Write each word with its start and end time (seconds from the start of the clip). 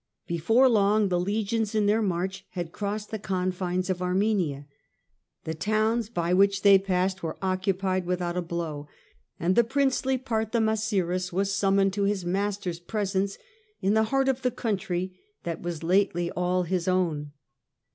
Before 0.25 0.67
long 0.67 1.09
the 1.09 1.19
legions 1.19 1.75
in 1.75 1.85
their 1.85 2.01
march 2.01 2.43
had 2.53 2.71
crossed 2.71 3.11
the 3.11 3.19
confines 3.19 3.87
of 3.87 4.01
Armenia; 4.01 4.65
the 5.43 5.53
towns 5.53 6.09
by 6.09 6.33
which 6.33 6.63
they 6.63 6.79
passed 6.79 7.21
were 7.21 7.37
occupied 7.39 8.07
without 8.07 8.35
a 8.35 8.41
blow, 8.41 8.87
and 9.39 9.55
the 9.55 9.63
princely 9.63 10.17
Partha 10.17 10.57
masiris 10.57 11.31
was 11.31 11.53
summoned 11.53 11.93
to 11.93 12.05
his 12.05 12.25
master's 12.25 12.79
presence 12.79 13.37
in 13.79 13.93
the 13.93 14.05
heart 14.05 14.27
of 14.27 14.41
the 14.41 14.49
country 14.49 15.19
that 15.43 15.61
was 15.61 15.83
lately 15.83 16.31
all 16.31 16.63
his 16.63 16.87
own. 16.87 17.31